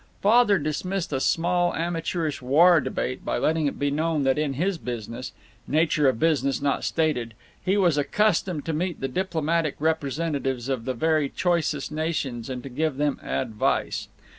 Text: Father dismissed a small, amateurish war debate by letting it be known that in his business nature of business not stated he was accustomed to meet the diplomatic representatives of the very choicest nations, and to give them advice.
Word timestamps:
Father 0.19 0.57
dismissed 0.57 1.13
a 1.13 1.19
small, 1.19 1.75
amateurish 1.75 2.41
war 2.41 2.81
debate 2.81 3.23
by 3.23 3.37
letting 3.37 3.67
it 3.67 3.77
be 3.77 3.91
known 3.91 4.23
that 4.23 4.39
in 4.39 4.53
his 4.53 4.79
business 4.79 5.31
nature 5.67 6.09
of 6.09 6.17
business 6.17 6.59
not 6.59 6.83
stated 6.83 7.35
he 7.63 7.77
was 7.77 7.99
accustomed 7.99 8.65
to 8.65 8.73
meet 8.73 8.99
the 8.99 9.07
diplomatic 9.07 9.75
representatives 9.77 10.69
of 10.69 10.85
the 10.85 10.95
very 10.95 11.29
choicest 11.29 11.91
nations, 11.91 12.49
and 12.49 12.63
to 12.63 12.69
give 12.69 12.97
them 12.97 13.19
advice. 13.21 14.07